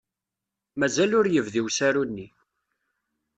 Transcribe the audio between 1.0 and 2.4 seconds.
ur yebdi usaru-nni.